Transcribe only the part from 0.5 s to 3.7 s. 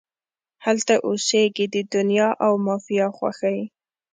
هلته اوسیږې د دنیا او مافیها خوښۍ